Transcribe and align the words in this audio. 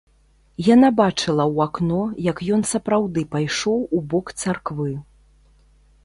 Яна 0.67 0.87
бачыла 0.99 1.43
ў 1.55 1.65
акно, 1.65 1.99
як 2.31 2.37
ён 2.57 2.61
сапраўды 2.71 3.23
пайшоў 3.35 3.79
у 3.97 4.01
бок 4.13 4.33
царквы. 4.45 4.87